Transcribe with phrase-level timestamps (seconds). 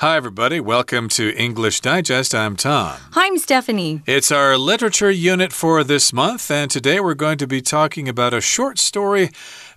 [0.00, 0.60] Hi, everybody.
[0.60, 2.34] Welcome to English Digest.
[2.34, 2.98] I'm Tom.
[3.12, 4.02] Hi, I'm Stephanie.
[4.04, 8.34] It's our literature unit for this month, and today we're going to be talking about
[8.34, 9.30] a short story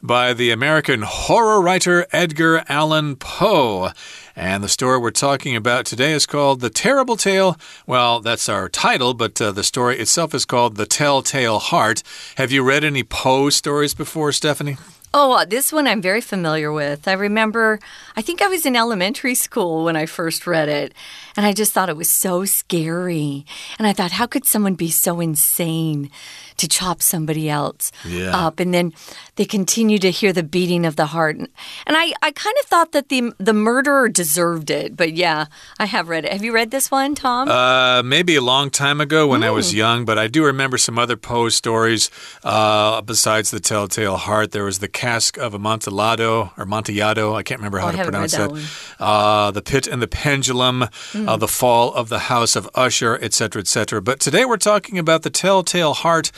[0.03, 3.91] by the American horror writer Edgar Allan Poe.
[4.35, 7.57] And the story we're talking about today is called The Terrible Tale.
[7.87, 12.03] Well, that's our title, but uh, the story itself is called The Telltale Heart.
[12.35, 14.75] Have you read any Poe stories before, Stephanie?
[15.11, 17.07] Oh, uh, this one I'm very familiar with.
[17.07, 17.79] I remember,
[18.15, 20.93] I think I was in elementary school when I first read it,
[21.35, 23.43] and I just thought it was so scary.
[23.79, 26.11] And I thought, how could someone be so insane
[26.59, 28.35] to chop somebody else yeah.
[28.35, 28.59] up?
[28.59, 28.93] And then
[29.35, 31.37] they continue to hear the beating of the heart.
[31.37, 31.49] And
[31.87, 34.95] I, I kind of thought that the the murderer deserved it.
[34.95, 35.45] But yeah,
[35.79, 36.33] I have read it.
[36.33, 37.49] Have you read this one, Tom?
[37.49, 39.45] Uh, maybe a long time ago when mm.
[39.45, 39.77] I was mm.
[39.77, 42.09] young, but I do remember some other Poe stories.
[42.43, 47.35] Uh, besides the Telltale Heart, there was the Cask of Amontillado or Montillado.
[47.35, 48.53] I can't remember how oh, to pronounce that.
[48.53, 49.03] that.
[49.03, 50.81] Uh, the Pit and the Pendulum,
[51.13, 51.27] mm.
[51.27, 54.01] uh, the Fall of the House of Usher, etc., etc.
[54.01, 56.31] But today we're talking about the Telltale Heart.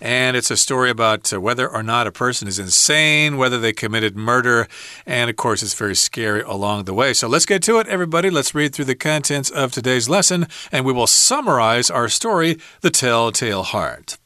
[0.00, 3.72] And it's a story about uh, whether or not a person is insane, whether they
[3.72, 4.68] committed murder,
[5.06, 7.14] and of course, it's very scary along the way.
[7.14, 8.28] So let's get to it, everybody.
[8.30, 12.90] Let's read through the contents of today's lesson, and we will summarize our story, The
[12.90, 14.18] Telltale Heart.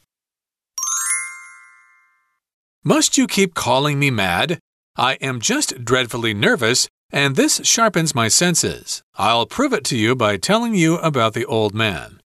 [2.83, 4.59] Must you keep calling me mad?
[4.97, 9.03] I am just dreadfully nervous, and this sharpens my senses.
[9.17, 12.21] I'll prove it to you by telling you about the old man.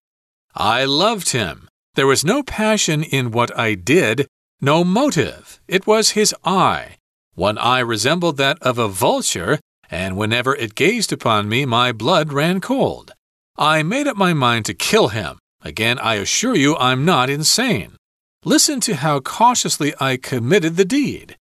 [0.55, 1.69] I loved him.
[1.95, 4.27] There was no passion in what I did,
[4.61, 5.61] no motive.
[5.69, 6.97] It was his eye.
[7.35, 12.33] One eye resembled that of a vulture, and whenever it gazed upon me, my blood
[12.33, 13.13] ran cold.
[13.57, 15.39] I made up my mind to kill him.
[15.63, 17.97] Again, I assure you I'm not insane.
[18.45, 21.37] Listen to how cautiously I committed the deed.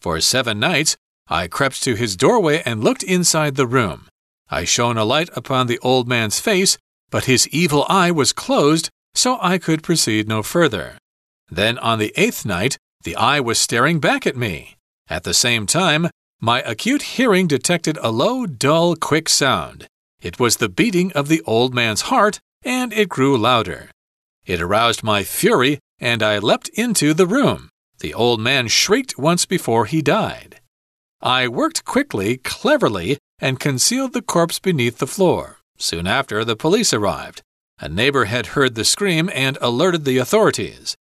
[0.00, 0.96] For seven nights,
[1.28, 4.06] I crept to his doorway and looked inside the room.
[4.48, 6.78] I shone a light upon the old man's face,
[7.10, 10.98] but his evil eye was closed, so I could proceed no further.
[11.50, 14.76] Then on the eighth night, the eye was staring back at me.
[15.08, 19.86] At the same time, my acute hearing detected a low, dull, quick sound.
[20.20, 23.90] It was the beating of the old man's heart, and it grew louder.
[24.44, 27.70] It aroused my fury, and I leapt into the room.
[28.00, 30.60] The old man shrieked once before he died.
[31.22, 35.58] I worked quickly, cleverly, and concealed the corpse beneath the floor.
[35.78, 37.42] Soon after, the police arrived.
[37.78, 40.96] A neighbor had heard the scream and alerted the authorities.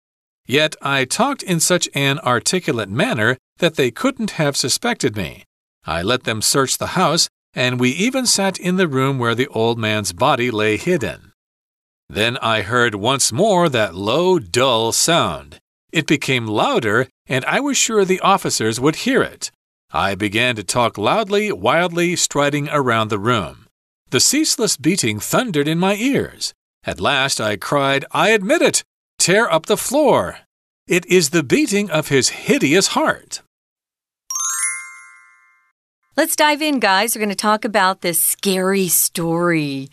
[0.48, 5.44] Yet I talked in such an articulate manner that they couldn't have suspected me.
[5.86, 9.48] I let them search the house, and we even sat in the room where the
[9.48, 11.32] old man's body lay hidden.
[12.10, 15.60] Then I heard once more that low, dull sound.
[15.92, 19.52] It became louder, and I was sure the officers would hear it.
[19.92, 23.68] I began to talk loudly, wildly, striding around the room.
[24.10, 26.54] The ceaseless beating thundered in my ears.
[26.86, 28.84] At last I cried, I admit it!
[29.18, 30.40] Tear up the floor!
[30.86, 33.42] It is the beating of his hideous heart.
[36.18, 37.16] Let's dive in, guys.
[37.16, 39.90] We're going to talk about this scary story.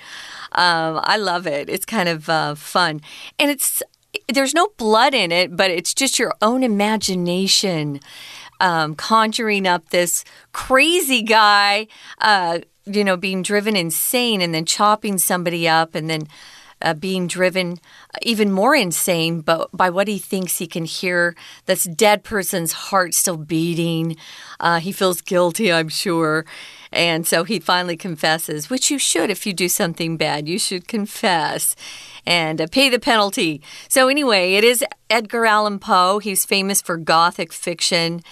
[0.52, 1.68] Um, I love it.
[1.70, 3.00] It's kind of uh, fun.
[3.38, 3.82] And it's
[4.28, 8.00] there's no blood in it, but it's just your own imagination
[8.58, 11.86] um, conjuring up this crazy guy,
[12.18, 16.26] uh, you know, being driven insane and then chopping somebody up and then
[16.82, 17.78] uh, being driven
[18.22, 21.34] even more insane but by what he thinks he can hear
[21.66, 24.16] this dead person's heart still beating.
[24.58, 26.44] Uh, he feels guilty, I'm sure.
[26.92, 30.48] And so he finally confesses, which you should if you do something bad.
[30.48, 31.76] You should confess
[32.26, 33.62] and uh, pay the penalty.
[33.88, 36.18] So, anyway, it is Edgar Allan Poe.
[36.18, 38.22] He's famous for Gothic fiction.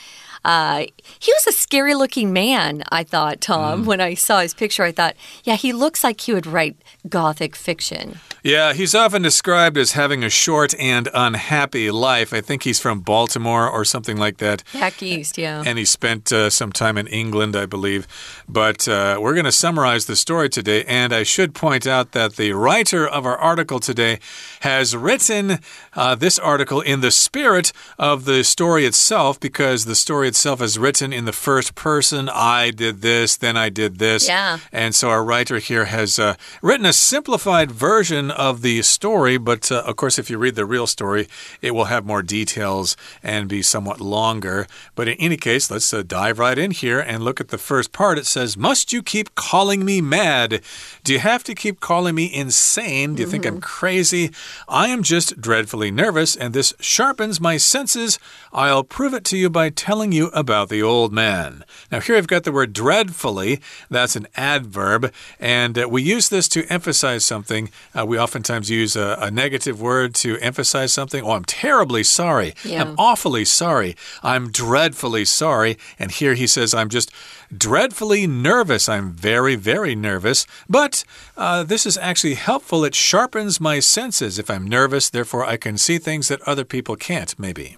[0.45, 0.87] Uh,
[1.19, 3.83] he was a scary looking man, I thought, Tom.
[3.83, 3.87] Mm.
[3.87, 6.77] When I saw his picture, I thought, yeah, he looks like he would write
[7.09, 8.21] Gothic fiction.
[8.45, 12.33] Yeah, he's often described as having a short and unhappy life.
[12.33, 14.63] I think he's from Baltimore or something like that.
[14.73, 15.63] Back east, yeah.
[15.67, 18.07] And he spent uh, some time in England, I believe.
[18.49, 20.85] But uh, we're going to summarize the story today.
[20.85, 24.21] And I should point out that the writer of our article today
[24.61, 25.59] has written
[25.95, 30.79] uh, this article in the spirit of the story itself because the story itself is
[30.79, 32.29] written in the first person.
[32.29, 34.29] I did this, then I did this.
[34.29, 34.59] Yeah.
[34.71, 39.73] And so our writer here has uh, written a simplified version of the story, but
[39.73, 41.27] uh, of course, if you read the real story,
[41.61, 44.69] it will have more details and be somewhat longer.
[44.95, 47.93] But in any case, let's uh, dive right in here and look at the first
[47.93, 48.19] part.
[48.19, 50.61] It says, Must you keep calling me mad?
[51.03, 53.15] Do you have to keep calling me insane?
[53.15, 53.31] Do you mm -hmm.
[53.31, 53.81] think I'm mm-hmm.
[53.81, 54.25] crazy?
[54.69, 58.19] I am just dreadfully nervous, and this sharpens my senses.
[58.53, 61.65] I'll prove it to you by telling you you about the old man.
[61.91, 63.61] Now, here I've got the word dreadfully.
[63.89, 65.13] That's an adverb.
[65.41, 67.71] And uh, we use this to emphasize something.
[67.99, 71.25] Uh, we oftentimes use a, a, negative word to emphasize something.
[71.25, 72.55] Oh, I'm terribly sorry.
[72.65, 72.83] Yeah.
[72.83, 73.97] I'm awfully sorry.
[74.23, 75.79] I'm dreadfully sorry.
[75.99, 77.13] And here he says, I'm just
[77.57, 78.89] dreadfully nervous.
[78.89, 80.47] I'm very, very nervous.
[80.69, 81.05] But
[81.37, 82.85] uh, this is actually helpful.
[82.85, 84.39] It sharpens my senses.
[84.39, 87.77] If I'm nervous, therefore I can see things that other people can't, maybe.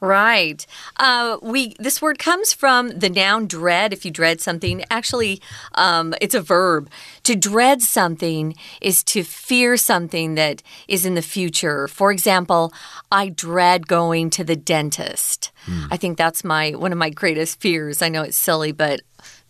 [0.00, 0.66] Right.
[0.96, 3.92] Uh, we this word comes from the noun dread.
[3.92, 5.42] If you dread something, actually,
[5.74, 6.88] um, it's a verb.
[7.24, 11.86] To dread something is to fear something that is in the future.
[11.86, 12.72] For example,
[13.12, 15.50] I dread going to the dentist.
[15.66, 15.88] Mm.
[15.90, 18.00] I think that's my one of my greatest fears.
[18.00, 19.02] I know it's silly, but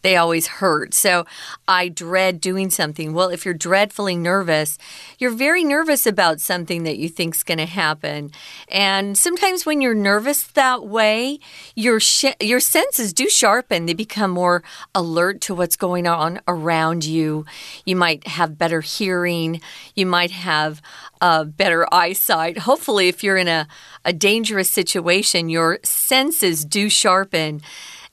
[0.02, 0.94] they always hurt.
[0.94, 1.26] So
[1.68, 3.12] I dread doing something.
[3.12, 4.78] Well, if you're dreadfully nervous,
[5.18, 8.30] you're very nervous about something that you think's going to happen.
[8.68, 11.38] And sometimes when you're nervous that way,
[11.74, 12.00] your
[12.40, 13.86] your senses do sharpen.
[13.86, 14.62] They become more
[14.94, 17.44] alert to what's going on around you.
[17.84, 19.60] You might have better hearing.
[19.94, 20.80] You might have
[21.20, 22.58] uh, better eyesight.
[22.58, 23.68] Hopefully, if you're in a,
[24.04, 27.60] a dangerous situation, your senses do sharpen.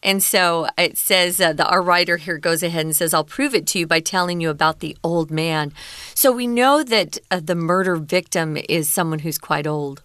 [0.03, 3.55] And so it says, uh, the, our writer here goes ahead and says, I'll prove
[3.55, 5.73] it to you by telling you about the old man.
[6.13, 10.03] So we know that uh, the murder victim is someone who's quite old.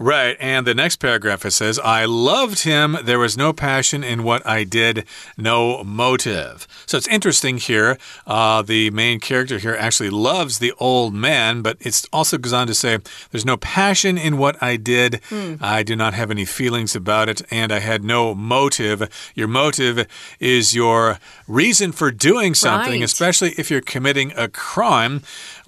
[0.00, 0.34] Right.
[0.40, 2.96] And the next paragraph it says, I loved him.
[3.04, 5.04] There was no passion in what I did,
[5.36, 6.66] no motive.
[6.86, 7.98] So it's interesting here.
[8.26, 12.66] Uh, the main character here actually loves the old man, but it also goes on
[12.68, 12.98] to say,
[13.30, 15.20] There's no passion in what I did.
[15.28, 15.60] Mm.
[15.60, 19.06] I do not have any feelings about it, and I had no motive.
[19.34, 20.06] Your motive
[20.40, 23.02] is your reason for doing something, right.
[23.02, 25.20] especially if you're committing a crime.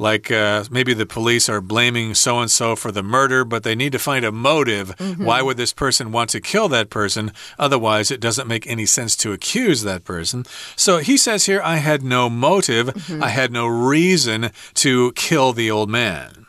[0.03, 3.77] Like uh, maybe the police are blaming so and so for the murder, but they
[3.77, 4.95] need to find a motive.
[4.99, 5.25] Mm -hmm.
[5.25, 7.33] Why would this person want to kill that person?
[7.59, 10.45] Otherwise, it doesn't make any sense to accuse that person.
[10.77, 13.27] So he says here, I had no motive, mm -hmm.
[13.29, 16.42] I had no reason to kill the old man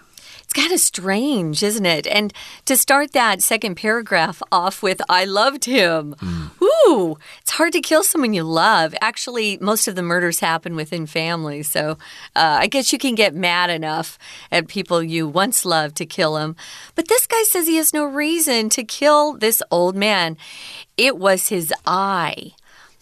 [0.53, 2.07] kind of strange, isn't it?
[2.07, 2.33] And
[2.65, 6.15] to start that second paragraph off with, I loved him.
[6.15, 6.49] Mm.
[6.61, 8.95] Ooh, it's hard to kill someone you love.
[9.01, 11.69] Actually, most of the murders happen within families.
[11.69, 11.97] So
[12.35, 14.17] uh, I guess you can get mad enough
[14.51, 16.55] at people you once loved to kill them.
[16.95, 20.37] But this guy says he has no reason to kill this old man.
[20.97, 22.53] It was his eye.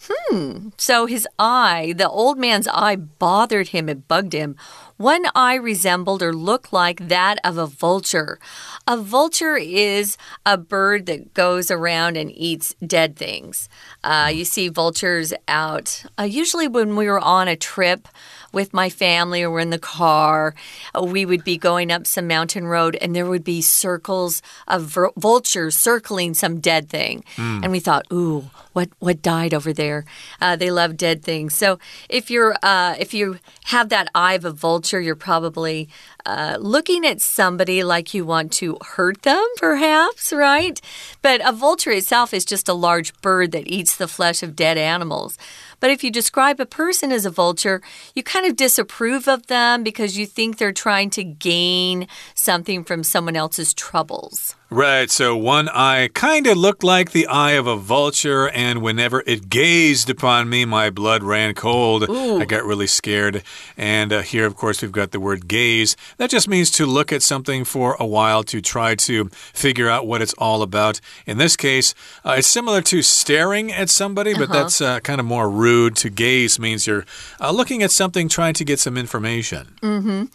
[0.08, 0.70] Hmm.
[0.76, 3.88] So his eye, the old man's eye, bothered him.
[3.88, 4.56] It bugged him.
[5.02, 8.38] One eye resembled or looked like that of a vulture.
[8.86, 10.16] A vulture is
[10.46, 13.68] a bird that goes around and eats dead things.
[14.04, 18.06] Uh, you see vultures out, uh, usually when we were on a trip
[18.52, 20.54] with my family or we're in the car,
[20.94, 24.96] uh, we would be going up some mountain road and there would be circles of
[25.16, 27.24] vultures circling some dead thing.
[27.36, 27.64] Mm.
[27.64, 30.04] And we thought, ooh, what what died over there?
[30.40, 31.54] Uh, they love dead things.
[31.54, 31.78] So
[32.08, 35.88] if you're uh, if you have that eye of a vulture, you're probably
[36.24, 40.80] uh, looking at somebody like you want to hurt them, perhaps, right?
[41.20, 44.78] But a vulture itself is just a large bird that eats the flesh of dead
[44.78, 45.38] animals.
[45.80, 47.82] But if you describe a person as a vulture,
[48.14, 53.02] you kind of disapprove of them because you think they're trying to gain something from
[53.02, 54.54] someone else's troubles.
[54.72, 59.22] Right, so one eye kind of looked like the eye of a vulture, and whenever
[59.26, 62.08] it gazed upon me, my blood ran cold.
[62.08, 62.40] Ooh.
[62.40, 63.42] I got really scared.
[63.76, 65.94] And uh, here, of course, we've got the word gaze.
[66.16, 70.06] That just means to look at something for a while to try to figure out
[70.06, 71.02] what it's all about.
[71.26, 71.94] In this case,
[72.24, 74.62] uh, it's similar to staring at somebody, but uh -huh.
[74.62, 75.96] that's uh, kind of more rude.
[75.96, 77.04] To gaze means you're
[77.38, 79.76] uh, looking at something, trying to get some information.
[79.82, 80.28] Mm -hmm.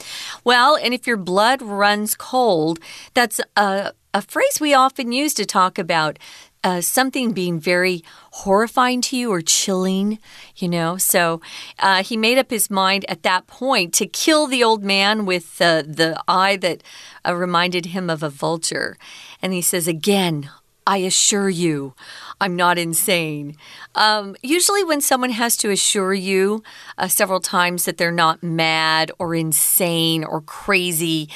[0.44, 2.80] Well, and if your blood runs cold,
[3.14, 6.18] that's a uh, a phrase we often use to talk about
[6.64, 10.18] uh, something being very horrifying to you or chilling,
[10.56, 10.98] you know.
[10.98, 11.40] So
[11.78, 15.62] uh, he made up his mind at that point to kill the old man with
[15.62, 16.82] uh, the eye that
[17.28, 18.98] uh, reminded him of a vulture.
[19.40, 20.50] And he says, Again,
[20.88, 21.94] I assure you,
[22.42, 23.56] I'm not insane.
[23.94, 26.64] Um, usually, when someone has to assure you
[26.98, 31.30] uh, several times that they're not mad or insane or crazy,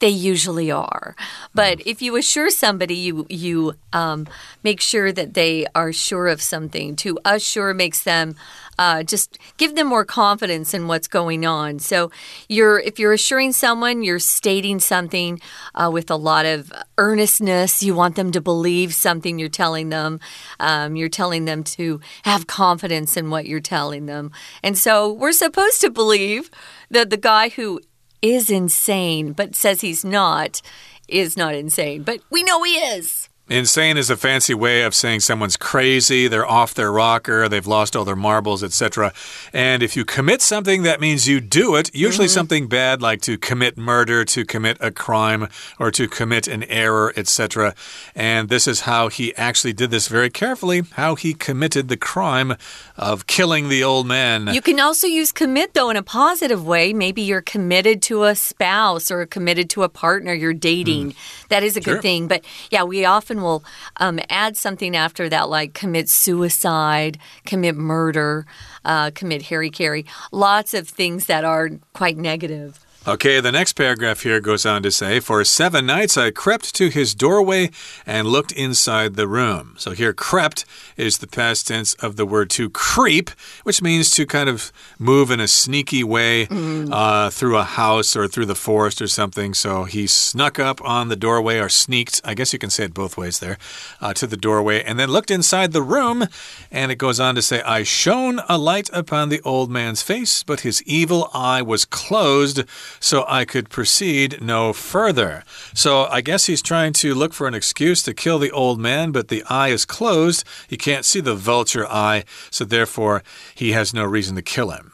[0.00, 1.14] they usually are.
[1.54, 1.82] But mm.
[1.86, 4.26] if you assure somebody, you you um,
[4.62, 6.96] make sure that they are sure of something.
[6.96, 8.34] To assure makes them
[8.78, 11.78] uh, just give them more confidence in what's going on.
[11.78, 12.10] So
[12.48, 15.40] you're if you're assuring someone, you're stating something
[15.74, 17.82] uh, with a lot of earnestness.
[17.82, 20.18] You want them to believe something you're telling them.
[20.58, 24.32] Um, you're telling them to have confidence in what you're telling them.
[24.62, 26.50] And so we're supposed to believe
[26.90, 27.80] that the guy who
[28.22, 30.60] is insane, but says he's not,
[31.08, 32.02] is not insane.
[32.02, 33.29] But we know he is.
[33.50, 37.96] Insane is a fancy way of saying someone's crazy, they're off their rocker, they've lost
[37.96, 39.12] all their marbles, etc.
[39.52, 42.34] And if you commit something, that means you do it, usually mm -hmm.
[42.34, 45.48] something bad like to commit murder, to commit a crime,
[45.80, 47.74] or to commit an error, etc.
[48.14, 52.56] And this is how he actually did this very carefully, how he committed the crime
[52.96, 54.54] of killing the old man.
[54.54, 56.92] You can also use commit, though, in a positive way.
[56.92, 61.10] Maybe you're committed to a spouse or committed to a partner you're dating.
[61.10, 61.48] Mm.
[61.48, 61.94] That is a sure.
[61.94, 62.28] good thing.
[62.28, 63.64] But yeah, we often will
[63.96, 68.46] um, add something after that, like commit suicide, commit murder,
[68.84, 70.06] uh, commit hara-kiri.
[70.32, 72.78] Lots of things that are quite negative.
[73.10, 76.90] Okay, the next paragraph here goes on to say, For seven nights I crept to
[76.90, 77.70] his doorway
[78.06, 79.74] and looked inside the room.
[79.78, 80.64] So here, crept
[80.96, 83.30] is the past tense of the word to creep,
[83.64, 86.88] which means to kind of move in a sneaky way mm.
[86.92, 89.54] uh, through a house or through the forest or something.
[89.54, 92.94] So he snuck up on the doorway or sneaked, I guess you can say it
[92.94, 93.58] both ways there,
[94.00, 96.28] uh, to the doorway and then looked inside the room.
[96.70, 100.44] And it goes on to say, I shone a light upon the old man's face,
[100.44, 102.62] but his evil eye was closed
[103.00, 105.42] so I could proceed no further.
[105.74, 109.10] So I guess he's trying to look for an excuse to kill the old man,
[109.10, 110.44] but the eye is closed.
[110.68, 113.22] He can't see the vulture eye, so therefore
[113.54, 114.92] he has no reason to kill him.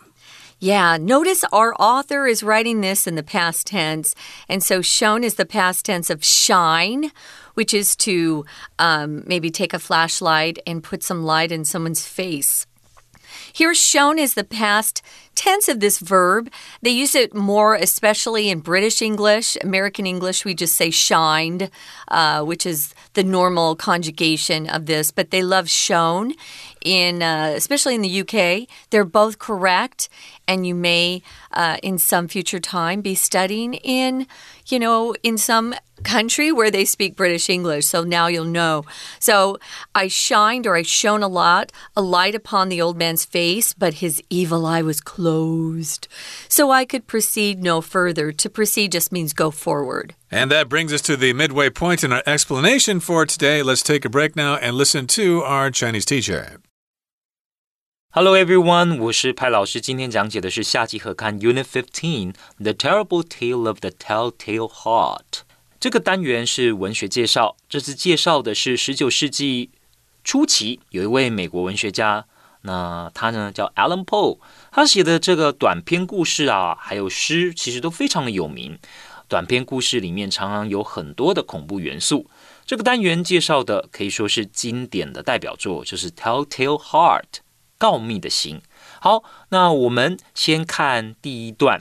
[0.58, 4.14] Yeah, notice our author is writing this in the past tense,
[4.48, 7.12] and so shone is the past tense of shine,
[7.52, 8.46] which is to
[8.78, 12.66] um, maybe take a flashlight and put some light in someone's face.
[13.52, 15.02] Here shone is the past
[15.36, 16.50] tense of this verb.
[16.82, 19.56] They use it more, especially in British English.
[19.62, 21.70] American English, we just say shined,
[22.08, 26.34] uh, which is the normal conjugation of this, but they love shone.
[26.84, 30.08] In uh, especially in the UK, they're both correct,
[30.46, 34.26] and you may, uh, in some future time, be studying in,
[34.66, 35.74] you know, in some
[36.04, 37.86] country where they speak British English.
[37.86, 38.84] So now you'll know.
[39.18, 39.58] So
[39.94, 43.94] I shined or I shone a lot, a light upon the old man's face, but
[43.94, 46.07] his evil eye was closed.
[46.47, 48.31] So I could proceed no further.
[48.31, 50.15] To proceed just means go forward.
[50.29, 53.61] And that brings us to the midway point in our explanation for today.
[53.61, 56.59] Let's take a break now and listen to our Chinese teacher.
[58.13, 59.79] Hello everyone，我是派老师。
[59.79, 65.43] 今天讲解的是夏季合刊 Unit Fifteen The Terrible Tale of the Telltale Heart。
[65.79, 69.71] 这个单元是文学介绍，这次介绍的是十九世纪
[70.25, 72.25] 初期有一位美国文学家，
[72.66, 74.38] 那他呢叫 Alan Poe，
[74.70, 78.78] 他写的这个短篇故事啊，还有诗，其实都非常的有名。
[79.28, 82.28] 短篇故事里面常常有很多的恐怖元素。
[82.64, 87.22] 这个单元介绍的可以说是经典的代表作，就是《Telltale Heart》
[87.78, 88.60] 告密的心。
[89.00, 91.80] 好，那我们先看第一段。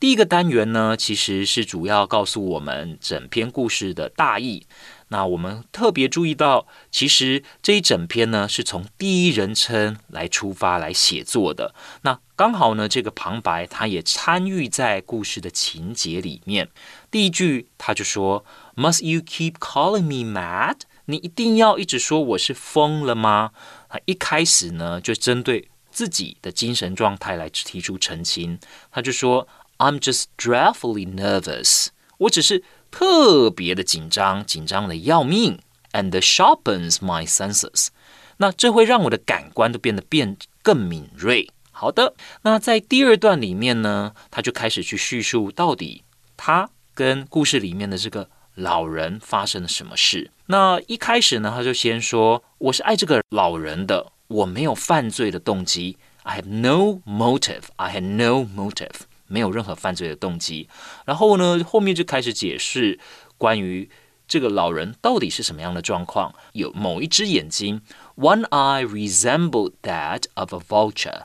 [0.00, 4.66] 第一个单元呢，其实是主要告诉我们整篇故事的大意。
[5.08, 11.74] 那我们特别注意到，其实这一整篇呢，是从第一人称来出发来写作的。
[12.02, 16.68] 那刚好呢，这个旁白他也参与在故事的情节里面。
[17.10, 18.44] 第一句他就说
[18.76, 20.78] ：“Must you keep calling me mad？
[21.06, 23.52] 你一定要一直说我是疯了吗？”
[23.88, 28.58] 啊，一开始呢，就针对自己的精神状态来提出澄清。
[28.90, 29.46] 他就说。
[29.76, 31.88] I'm just dreadfully nervous。
[32.18, 32.62] 我只是
[32.96, 35.58] 特别的紧张，紧张的要命。
[35.90, 37.88] And sharpens my senses。
[38.36, 41.50] 那这会让我的感官都变得变更敏锐。
[41.72, 46.04] 好的，那在第二段里面呢，他就开始去叙述到底
[46.36, 50.30] 他跟故事里面的这个老人发生了什么事。
[50.46, 55.96] 那一开始呢，他就先说：“我是爱这个老人的，我没有犯罪的动机。
[56.22, 57.64] I have no motive.
[57.76, 60.68] I have no motive。”没有任何犯罪的动机，
[61.04, 63.00] 然后呢，后面就开始解释
[63.36, 63.90] 关于
[64.28, 66.32] 这个老人到底是什么样的状况。
[66.52, 67.82] 有某一只眼睛
[68.16, 71.22] ，one eye resembled that of a vulture，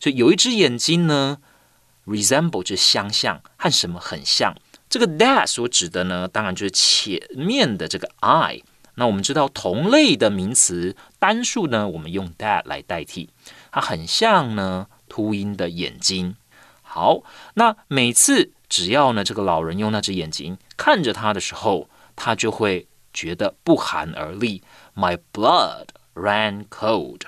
[0.00, 1.38] 所以有一只眼睛呢
[2.04, 4.52] ，resemble 就相像，和什么很像。
[4.88, 8.64] 这个 that 所指的呢，当然就是前面的这个 eye。
[8.96, 13.30] 那我们知道同类的名词单数呢，我们用 that 来代替，
[13.70, 16.34] 它很像呢，秃鹰的眼睛。
[16.94, 17.24] 好，
[17.54, 24.62] 那每次只要呢，这个老人用那只眼睛看着他的时候，他就会觉得不寒而栗。
[24.94, 27.22] My blood ran cold。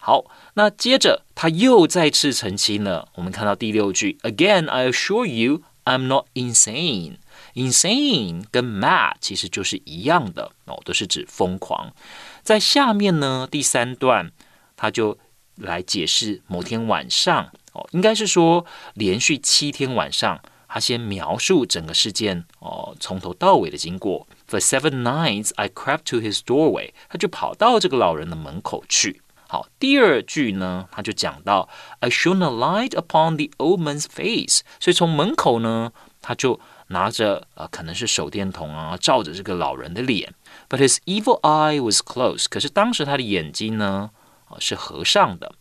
[0.00, 0.24] 好，
[0.54, 3.10] 那接着他又再次澄清了。
[3.14, 7.18] 我们看到第六句，Again I assure you I'm not insane。
[7.54, 11.94] Insane 跟 mad 其实就是一样的哦，都是指疯狂。
[12.42, 14.32] 在下面呢，第三段
[14.74, 15.16] 他就
[15.55, 17.51] 来解释某天晚上。
[17.73, 26.91] 哦，应该是说连续七天晚上，他先描述整个事件哦，从头到尾的经过， For seven nights, I crept to his doorway。
[27.09, 29.21] 他就跑到这个老人的门口去。
[29.49, 34.63] 好，第二句呢，他就讲到 I shone a light upon the old man's face。
[34.79, 40.33] 所以从门口呢，他就拿着呃，可能是手电筒啊，照着这个老人的脸。
[40.67, 42.47] But his evil eye was closed。
[42.49, 44.20] 可是当时他的眼睛呢，啊
[44.59, 45.55] 是合上的。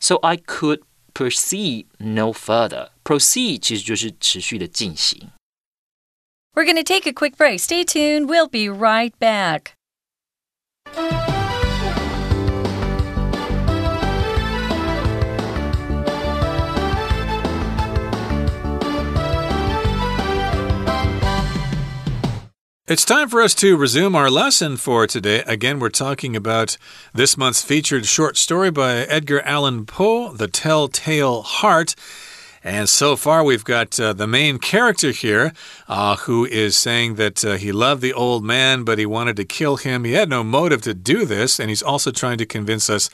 [0.00, 0.82] So I could
[1.14, 2.90] proceed no further.
[3.04, 5.30] Proceed 其实就是持续的进行。
[6.54, 7.58] We're going to take a quick break.
[7.58, 8.28] Stay tuned.
[8.28, 9.74] We'll be right back.
[22.89, 25.43] It's time for us to resume our lesson for today.
[25.45, 26.75] Again, we're talking about
[27.13, 31.93] this month's featured short story by Edgar Allan Poe, The Telltale Heart.
[32.63, 35.53] And so far, we've got uh, the main character here
[35.87, 39.45] uh, who is saying that uh, he loved the old man, but he wanted to
[39.45, 40.03] kill him.
[40.03, 41.59] He had no motive to do this.
[41.59, 43.09] And he's also trying to convince us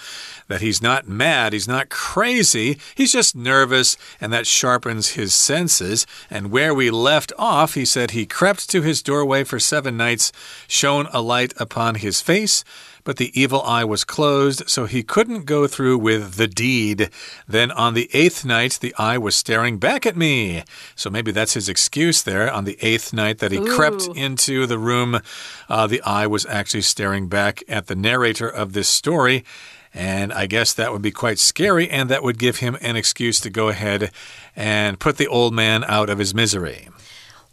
[0.47, 6.05] that he's not mad, he's not crazy, he's just nervous, and that sharpens his senses.
[6.29, 10.31] And where we left off, he said he crept to his doorway for seven nights,
[10.67, 12.63] shone a light upon his face
[13.05, 17.09] but the evil eye was closed, so he couldn't go through with the deed.
[17.47, 20.63] Then on the eighth night, the eye was staring back at me.
[20.95, 22.51] So maybe that's his excuse there.
[22.51, 23.75] On the eighth night that he Ooh.
[23.75, 25.21] crept into the room,
[25.69, 29.45] uh, the eye was actually staring back at the narrator of this story.
[29.93, 33.39] And I guess that would be quite scary, and that would give him an excuse
[33.39, 34.11] to go ahead
[34.53, 36.89] and put the old man out of his misery.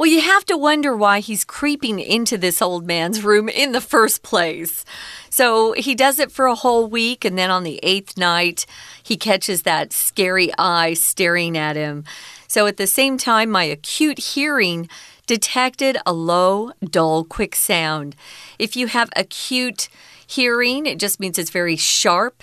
[0.02, 3.80] Well, you have to wonder why he's creeping into this old man's room in the
[3.80, 4.84] first place.
[5.30, 8.66] So he does it for a whole week, and then on the eighth night,
[9.00, 12.02] he catches that scary eye staring at him.
[12.48, 14.88] So at the same time, my acute hearing
[15.28, 18.16] detected a low, dull, quick sound.
[18.58, 19.88] If you have acute
[20.26, 22.42] hearing, it just means it's very sharp.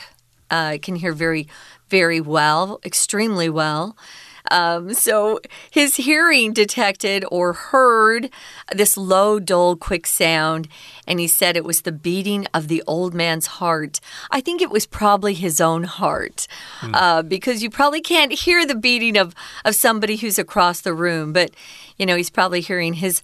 [0.50, 1.50] Uh, it can hear very,
[1.90, 3.98] very well, extremely well.
[4.50, 5.40] Um, so
[5.70, 8.30] his hearing detected or heard
[8.74, 10.68] this low, dull, quick sound,
[11.08, 14.00] and he said it was the beating of the old man's heart.
[14.32, 16.48] I think it was probably his own heart,
[16.82, 16.92] mm.
[16.94, 19.34] uh, because you probably can't hear the beating of
[19.66, 21.52] of somebody who's across the room, but
[21.98, 23.22] you know he's probably hearing his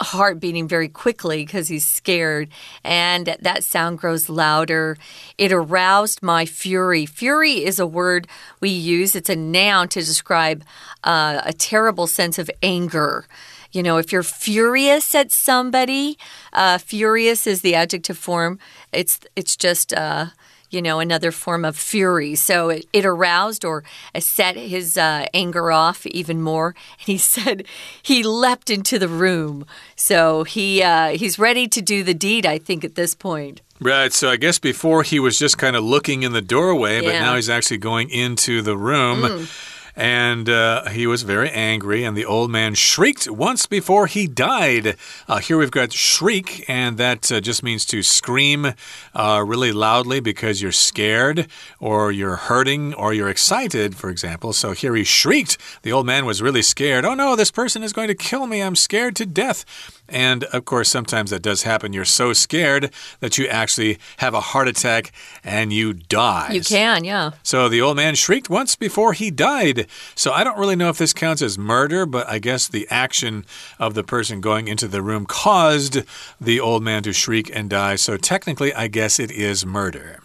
[0.00, 2.48] heart beating very quickly because he's scared,
[2.84, 4.96] and that sound grows louder.
[5.38, 7.06] It aroused my fury.
[7.06, 8.28] Fury is a word
[8.60, 10.64] we use, it's a noun to describe
[11.04, 13.26] uh, a terrible sense of anger.
[13.72, 16.18] You know, if you're furious at somebody,
[16.52, 18.58] uh, furious is the adjective form.
[18.92, 20.26] It's it's just uh,
[20.70, 22.34] you know, another form of fury.
[22.34, 23.84] So it, it aroused or
[24.18, 26.74] set his uh, anger off even more.
[26.98, 27.66] And he said
[28.02, 29.66] he leapt into the room.
[29.94, 33.60] So he uh, he's ready to do the deed, I think, at this point.
[33.78, 34.12] Right.
[34.12, 37.02] So I guess before he was just kind of looking in the doorway, yeah.
[37.02, 39.22] but now he's actually going into the room.
[39.22, 42.04] Mm and uh, he was very angry.
[42.04, 44.96] And the old man shrieked once before he died.
[45.26, 48.74] Uh, here we've got shriek, and that uh, just means to scream
[49.14, 51.48] uh, really loudly because you're scared
[51.80, 54.52] or you're hurting or you're excited, for example.
[54.52, 55.56] So here he shrieked.
[55.82, 57.04] The old man was really scared.
[57.04, 58.62] Oh no, this person is going to kill me.
[58.62, 59.64] I'm scared to death.
[60.08, 61.92] And of course, sometimes that does happen.
[61.92, 62.90] You're so scared
[63.20, 66.52] that you actually have a heart attack and you die.
[66.52, 67.32] You can, yeah.
[67.42, 69.86] So the old man shrieked once before he died.
[70.14, 73.44] So I don't really know if this counts as murder, but I guess the action
[73.78, 76.02] of the person going into the room caused
[76.40, 77.96] the old man to shriek and die.
[77.96, 80.20] So technically, I guess it is murder.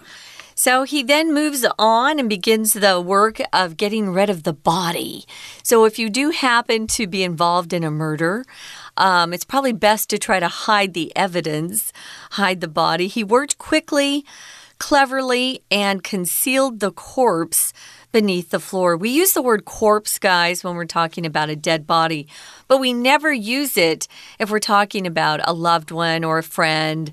[0.53, 5.25] So he then moves on and begins the work of getting rid of the body.
[5.63, 8.45] So if you do happen to be involved in a murder,
[8.97, 11.91] um, it's probably best to try to hide the evidence,
[12.31, 13.07] hide the body.
[13.07, 14.25] He worked quickly,
[14.77, 17.73] cleverly, and concealed the corpse
[18.11, 18.97] beneath the floor.
[18.97, 22.27] We use the word corpse, guys, when we're talking about a dead body,
[22.67, 24.07] but we never use it
[24.39, 27.11] if we're talking about a loved one or a friend.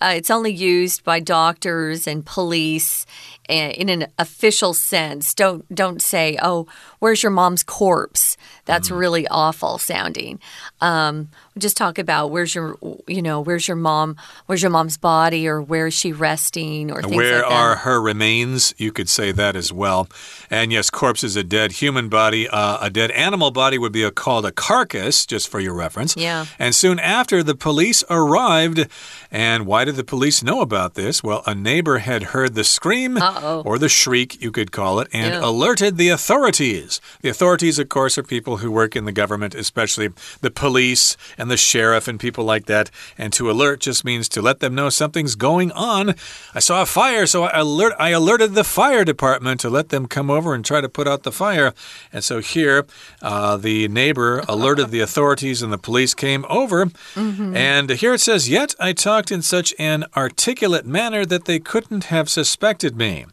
[0.00, 3.04] Uh, it's only used by doctors and police
[3.48, 5.34] in an official sense.
[5.34, 6.66] Don't don't say, "Oh,
[6.98, 8.98] where's your mom's corpse?" That's mm.
[8.98, 10.40] really awful sounding.
[10.80, 15.48] Um, just talk about where's your you know where's your mom where's your mom's body
[15.48, 19.56] or where is she resting or where like are her remains you could say that
[19.56, 20.08] as well
[20.50, 22.48] And yes, corpse is a dead human body.
[22.48, 26.16] Uh, a dead animal body would be a, called a carcass, just for your reference.
[26.16, 26.46] Yeah.
[26.58, 28.88] And soon after, the police arrived.
[29.30, 31.22] And why did the police know about this?
[31.22, 33.37] Well, a neighbor had heard the scream uh -oh.
[33.64, 35.40] Or the shriek, you could call it, and yeah.
[35.44, 37.00] alerted the authorities.
[37.22, 41.50] The authorities, of course, are people who work in the government, especially the police and
[41.50, 42.90] the sheriff and people like that.
[43.16, 46.14] And to alert just means to let them know something's going on.
[46.54, 50.06] I saw a fire, so I, alert, I alerted the fire department to let them
[50.06, 51.74] come over and try to put out the fire.
[52.12, 52.86] And so here,
[53.22, 56.86] uh, the neighbor alerted the authorities, and the police came over.
[57.14, 57.56] Mm -hmm.
[57.56, 62.04] And here it says, Yet I talked in such an articulate manner that they couldn't
[62.04, 63.26] have suspected me.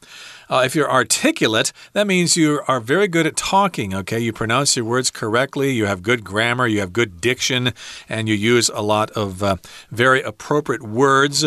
[0.49, 4.19] Uh, if you're articulate, that means you are very good at talking, okay?
[4.19, 7.73] You pronounce your words correctly, you have good grammar, you have good diction,
[8.07, 9.55] and you use a lot of uh,
[9.89, 11.45] very appropriate words.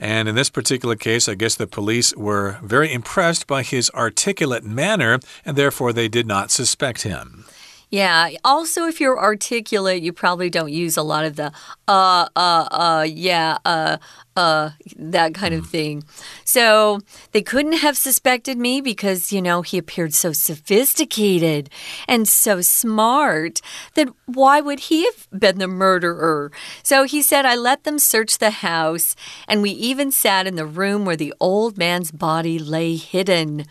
[0.00, 4.64] And in this particular case, I guess the police were very impressed by his articulate
[4.64, 7.44] manner, and therefore they did not suspect him.
[7.90, 8.30] Yeah.
[8.44, 11.52] Also, if you're articulate, you probably don't use a lot of the
[11.88, 13.96] uh, uh, uh, yeah, uh,
[14.36, 16.04] uh, that kind of thing.
[16.44, 17.00] So
[17.32, 21.68] they couldn't have suspected me because, you know, he appeared so sophisticated
[22.06, 23.60] and so smart
[23.94, 26.52] that why would he have been the murderer?
[26.84, 29.16] So he said, I let them search the house,
[29.48, 33.66] and we even sat in the room where the old man's body lay hidden.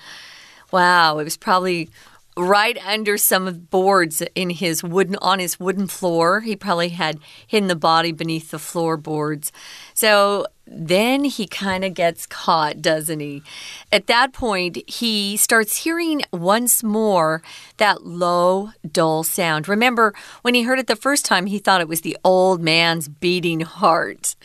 [0.73, 1.89] Wow, it was probably
[2.39, 6.41] right under some of boards in his wooden on his wooden floor.
[6.41, 9.51] He probably had hidden the body beneath the floorboards.
[9.93, 13.43] So then he kind of gets caught, doesn't he?
[13.91, 17.41] At that point, he starts hearing once more
[17.77, 19.67] that low, dull sound.
[19.67, 23.07] Remember, when he heard it the first time, he thought it was the old man's
[23.07, 24.35] beating heart.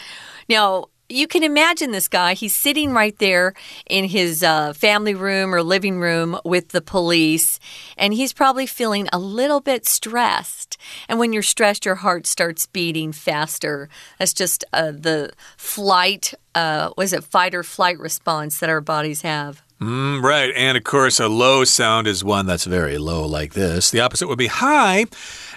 [0.48, 2.34] Now, you can imagine this guy.
[2.34, 3.54] He's sitting right there
[3.86, 7.58] in his uh, family room or living room with the police,
[7.96, 10.76] and he's probably feeling a little bit stressed.
[11.08, 13.88] And when you're stressed, your heart starts beating faster.
[14.18, 19.22] That's just uh, the flight, uh, was it fight or flight response that our bodies
[19.22, 19.62] have.
[19.80, 20.52] Mm, right.
[20.56, 23.90] And of course, a low sound is one that's very low, like this.
[23.90, 25.06] The opposite would be high.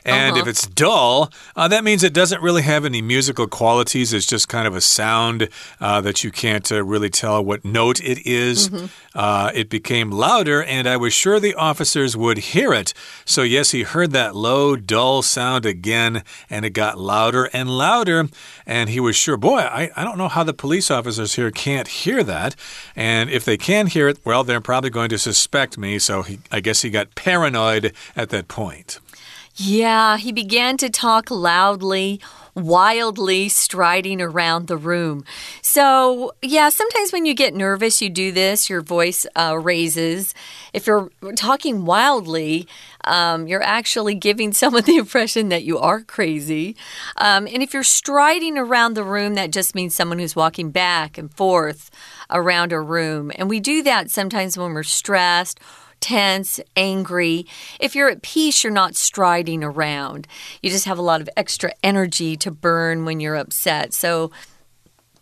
[0.07, 0.37] And uh -huh.
[0.37, 0.49] if uh-huh.
[0.49, 4.13] it's dull, uh, that means it doesn't really have any musical qualities.
[4.13, 5.49] It's just kind of a sound
[5.81, 8.69] uh, that you can't uh, really tell what note it is.
[8.69, 9.51] Mm -hmm.
[9.53, 12.93] it became louder, and I was sure the officers would hear it.
[13.25, 18.29] So, yes, he heard that low, dull sound again, and it got louder and louder.
[18.65, 21.87] And he was sure, boy, I, I don't know how the police officers here can't
[21.87, 22.55] hear that.
[22.95, 25.99] And if they can hear it, well, they're probably going to suspect me.
[25.99, 28.99] So, he, I guess he got paranoid at that point.
[29.59, 32.21] Yeah, he began to talk loudly,
[32.53, 35.25] wildly striding around the room.
[35.63, 40.35] So, yeah, sometimes when you get nervous, you do this, your voice uh, raises.
[40.73, 42.67] If you're talking wildly,
[43.05, 46.75] um, you're actually giving someone the impression that you are crazy.
[47.17, 51.17] Um, and if you're striding around the room, that just means someone who's walking back
[51.17, 51.89] and forth
[52.29, 53.31] around a room.
[53.35, 55.59] And we do that sometimes when we're stressed
[55.99, 57.45] tense, angry.
[57.79, 60.27] If you're at peace, you're not striding around.
[60.61, 63.93] You just have a lot of extra energy to burn when you're upset.
[63.93, 64.31] So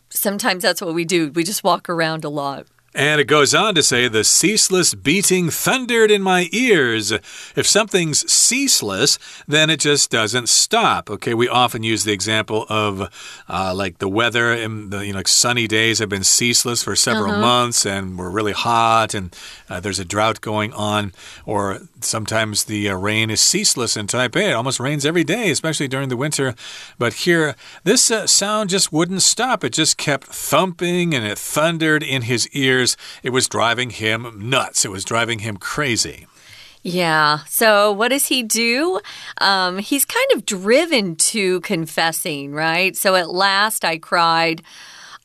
[0.09, 1.31] sometimes that's what we do.
[1.31, 2.67] We just walk around a lot.
[2.95, 7.11] And it goes on to say, the ceaseless beating thundered in my ears.
[7.11, 11.09] If something's ceaseless, then it just doesn't stop.
[11.09, 13.11] Okay, we often use the example of
[13.49, 16.95] uh, like the weather, and the, you know, like sunny days have been ceaseless for
[16.95, 17.41] several uh -huh.
[17.41, 19.35] months and we're really hot and
[19.69, 21.11] uh, there's a drought going on.
[21.45, 24.49] Or sometimes the uh, rain is ceaseless in Taipei.
[24.49, 26.53] It almost rains every day, especially during the winter.
[26.97, 29.63] But here, this uh, sound just wouldn't stop.
[29.63, 34.49] It just kept thumping and it thundered in his ears years, it was driving him
[34.49, 34.85] nuts.
[34.85, 36.27] It was driving him crazy.
[36.83, 37.39] Yeah.
[37.47, 38.99] So, what does he do?
[39.39, 42.95] Um, he's kind of driven to confessing, right?
[42.95, 44.61] So, at last I cried,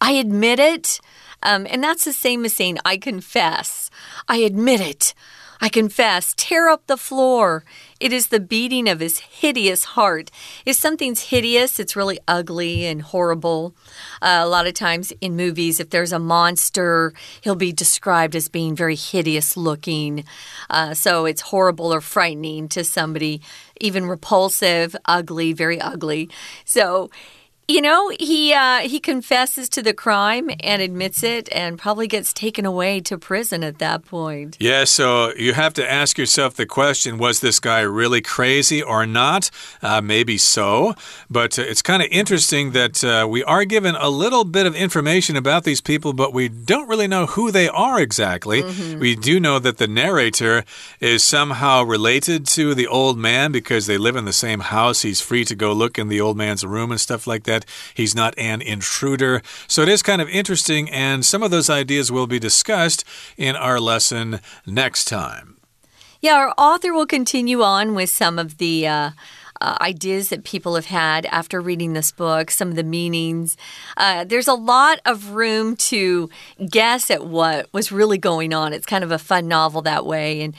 [0.00, 1.00] I admit it.
[1.42, 3.90] Um, and that's the same as saying, I confess.
[4.28, 5.14] I admit it.
[5.60, 7.64] I confess, tear up the floor.
[8.00, 10.30] It is the beating of his hideous heart.
[10.64, 13.74] If something's hideous, it's really ugly and horrible.
[14.22, 18.48] Uh, a lot of times in movies, if there's a monster, he'll be described as
[18.48, 20.24] being very hideous looking.
[20.70, 23.42] Uh, so it's horrible or frightening to somebody,
[23.80, 26.30] even repulsive, ugly, very ugly.
[26.64, 27.10] So
[27.70, 32.32] You know, he uh, he confesses to the crime and admits it, and probably gets
[32.32, 34.56] taken away to prison at that point.
[34.58, 39.06] Yeah, so you have to ask yourself the question: Was this guy really crazy or
[39.06, 39.52] not?
[39.82, 40.96] Uh, maybe so,
[41.30, 44.74] but uh, it's kind of interesting that uh, we are given a little bit of
[44.74, 48.62] information about these people, but we don't really know who they are exactly.
[48.62, 48.98] Mm -hmm.
[48.98, 50.64] We do know that the narrator
[50.98, 55.08] is somehow related to the old man because they live in the same house.
[55.08, 57.59] He's free to go look in the old man's room and stuff like that.
[57.94, 59.42] He's not an intruder.
[59.66, 63.04] So it is kind of interesting, and some of those ideas will be discussed
[63.36, 65.56] in our lesson next time.
[66.20, 68.86] Yeah, our author will continue on with some of the.
[68.86, 69.10] Uh,
[69.60, 73.56] uh, ideas that people have had after reading this book, some of the meanings.
[73.96, 76.30] Uh, there's a lot of room to
[76.68, 78.72] guess at what was really going on.
[78.72, 80.42] It's kind of a fun novel that way.
[80.42, 80.54] And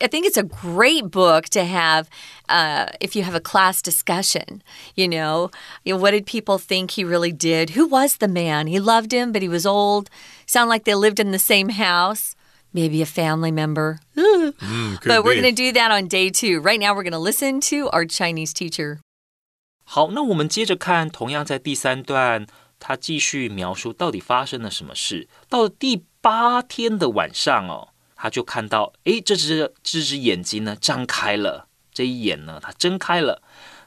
[0.00, 2.08] I think it's a great book to have
[2.48, 4.62] uh, if you have a class discussion.
[4.94, 5.50] You know,
[5.84, 7.70] you know, what did people think he really did?
[7.70, 8.66] Who was the man?
[8.66, 10.10] He loved him, but he was old.
[10.46, 12.36] Sound like they lived in the same house
[12.73, 13.99] maybe a family member.
[14.15, 14.53] Mm,
[15.05, 16.59] but we're going to do that on day two.
[16.59, 18.99] Right now, we're going to listen to our Chinese teacher.
[19.83, 22.45] 好，那我们接着看，同样在第三段，
[22.77, 25.27] 他继续描述到底发生了什么事。
[25.47, 33.41] 到了第八天的晚上哦，他就看到，诶，这只这只眼睛呢张开了，这一眼呢，它睁开了，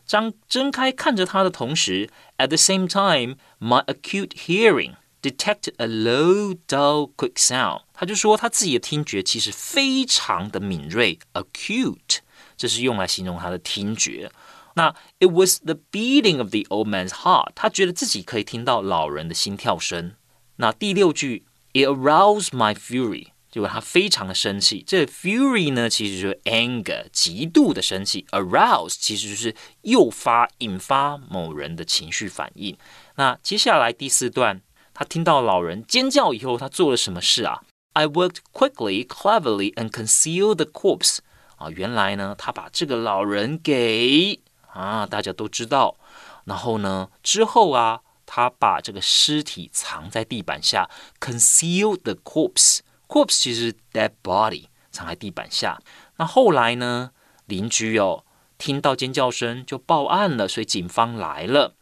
[0.06, 4.94] 张睁开看着他的同时，at the same time, my acute hearing
[5.24, 7.82] detected a low, dull, quick sound。
[7.92, 12.18] 他就说他自己的听觉其实非常的敏锐，acute，
[12.56, 14.32] 这是用来形容他的听觉。
[14.74, 20.14] 那 it was the beating of the old man's heart，他觉得自己可以听到老人的心跳声。
[20.56, 21.44] 那第六句，
[21.74, 24.82] it aroused my fury，结果他非常的生气。
[24.86, 28.24] 这 fury 呢，其实就是 anger，极度的生气。
[28.30, 32.78] arouse 其实就是诱发、引发某人的情绪反应。
[33.16, 34.62] 那接下来第四段。
[34.95, 37.61] 他听到老人尖叫以后，他做了什么事啊
[37.93, 41.19] ？I worked quickly, cleverly, and concealed the corpse。
[41.57, 44.39] 啊，原来呢，他把这个老人给
[44.71, 45.97] 啊，大家都知道。
[46.45, 52.79] 然后呢，之后啊，他把这个尸体藏在地板下，concealed the corpse。
[53.07, 55.81] corpse 其实 dead body，藏在地板下。
[56.15, 57.11] 那后来呢，
[57.45, 58.23] 邻居哦
[58.57, 61.75] 听到尖叫声就报案了，所以警方来了。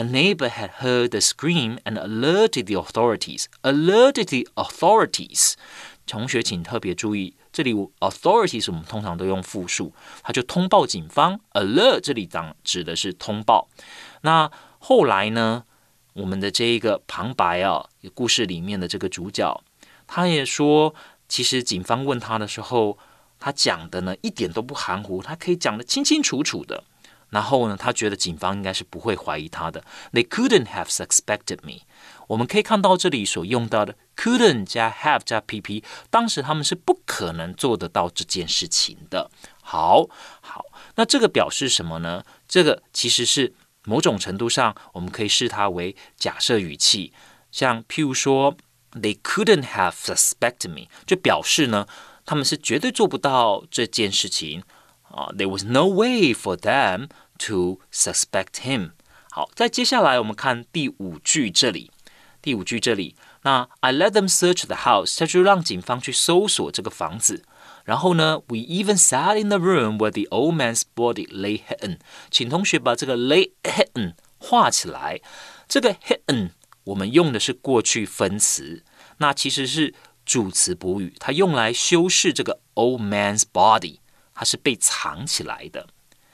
[0.00, 3.44] A neighbor had heard the scream and alerted the authorities.
[3.60, 5.52] Alerted the authorities.
[6.06, 11.38] 同学请特别注意，这里 authorities 我们通常都用复数，他就通报警方。
[11.52, 13.68] Alert 这里当指的是通报。
[14.22, 15.64] 那后来呢，
[16.14, 19.62] 我们的这一个旁白啊，故事里面的这个主角，
[20.06, 20.94] 他也说，
[21.28, 22.96] 其实警方问他的时候，
[23.38, 26.84] 他讲的呢一点都不含糊，他可以讲的清清楚楚的。
[27.30, 29.82] 然后呢，他觉得警方应该是不会怀疑他的。
[30.12, 31.86] They couldn't have suspected me。
[32.28, 39.30] 我们可以看到这里所用到的 couldn't 加 have 加 pp，当时他们是不可能做得到这件事情的。
[39.62, 40.08] 好，
[40.40, 40.66] 好，
[40.96, 42.24] 那这个表示什么呢？
[42.46, 47.12] 这个其实是某种程度上，我们可以视它为假设语气。
[47.50, 48.56] 像譬如说
[48.92, 51.86] ，They couldn't have suspected me，就表示呢，
[52.24, 54.62] 他们是绝对做不到这件事情。
[55.09, 57.09] 啊，There was no way for them
[57.39, 58.91] to suspect him。
[59.31, 61.91] 好，在接下来我们看第五句这里，
[62.41, 67.43] 第五句这里，那 I let them search the house，他就让警方去搜索这个房子。
[67.83, 71.99] 然后呢，We even sat in the room where the old man's body lay hidden。
[72.31, 75.21] 请同学把这个 lay hidden 画起来。
[75.67, 76.51] 这个 hidden
[76.85, 78.83] 我们用的是过去分词，
[79.17, 79.93] 那其实是
[80.25, 83.98] 主词补语，它用来修饰这个 old man's body。
[84.40, 85.86] 它是被藏起来的。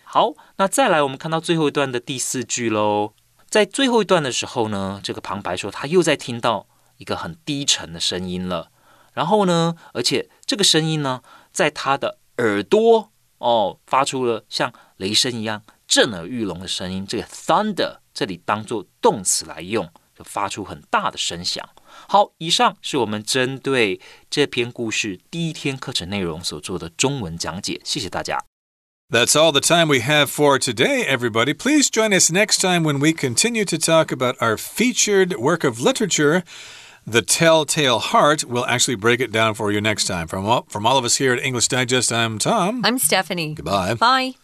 [0.05, 3.15] 好，那再来，我们看到最后一段的第四句喽。
[3.51, 8.71] 在最后一段的时候呢，这个旁白说他又在听到一个很低沉的声音了。
[9.13, 17.05] 然后呢，而且这个声音呢，在他的耳朵哦，发出了像雷声一样震耳欲聋的声音。
[17.05, 21.69] 这个 thunder 这里当做动词来用，就发出很大的声响。
[22.08, 24.00] 好，以上是我们针对
[24.30, 28.38] 这篇故事第一天课程内容所做的中文讲解，谢谢大家。
[29.10, 31.54] That's all the time we have for today, everybody.
[31.54, 35.82] Please join us next time when we continue to talk about our featured work of
[35.82, 36.44] literature,
[37.06, 38.46] The Telltale Heart.
[38.46, 40.28] We'll actually break it down for you next time.
[40.28, 42.84] From all, from all of us here at English Digest, I'm Tom.
[42.86, 43.54] I'm Stephanie.
[43.54, 43.96] Goodbye.
[43.96, 44.36] Bye.